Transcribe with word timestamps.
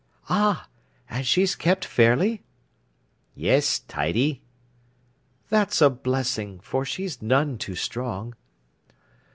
"Ah! 0.29 0.67
And 1.11 1.27
she's 1.27 1.53
kept 1.55 1.85
fairly?" 1.85 2.41
"Yes, 3.35 3.81
tidy." 3.81 4.41
"That's 5.49 5.79
a 5.79 5.91
blessing, 5.91 6.59
for 6.61 6.83
she's 6.85 7.21
none 7.21 7.59
too 7.59 7.75
strong." 7.75 8.33